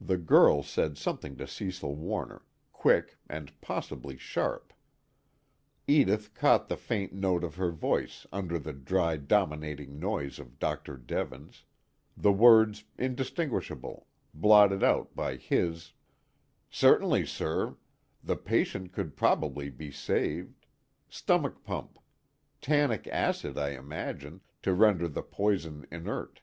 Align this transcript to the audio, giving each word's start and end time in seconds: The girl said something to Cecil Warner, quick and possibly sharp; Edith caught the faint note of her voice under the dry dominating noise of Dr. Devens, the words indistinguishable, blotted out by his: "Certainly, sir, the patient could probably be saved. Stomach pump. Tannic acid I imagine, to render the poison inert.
The 0.00 0.16
girl 0.16 0.64
said 0.64 0.98
something 0.98 1.36
to 1.36 1.46
Cecil 1.46 1.94
Warner, 1.94 2.42
quick 2.72 3.18
and 3.30 3.52
possibly 3.60 4.16
sharp; 4.16 4.72
Edith 5.86 6.34
caught 6.34 6.66
the 6.66 6.76
faint 6.76 7.12
note 7.12 7.44
of 7.44 7.54
her 7.54 7.70
voice 7.70 8.26
under 8.32 8.58
the 8.58 8.72
dry 8.72 9.16
dominating 9.16 10.00
noise 10.00 10.40
of 10.40 10.58
Dr. 10.58 10.96
Devens, 10.96 11.62
the 12.16 12.32
words 12.32 12.82
indistinguishable, 12.98 14.08
blotted 14.34 14.82
out 14.82 15.14
by 15.14 15.36
his: 15.36 15.92
"Certainly, 16.68 17.26
sir, 17.26 17.76
the 18.24 18.34
patient 18.36 18.90
could 18.92 19.16
probably 19.16 19.70
be 19.70 19.92
saved. 19.92 20.66
Stomach 21.08 21.62
pump. 21.62 22.00
Tannic 22.60 23.06
acid 23.06 23.56
I 23.56 23.68
imagine, 23.78 24.40
to 24.62 24.74
render 24.74 25.06
the 25.06 25.22
poison 25.22 25.86
inert. 25.92 26.40